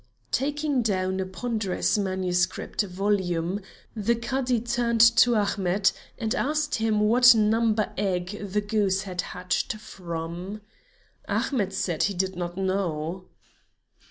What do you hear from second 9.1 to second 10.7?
been hatched from.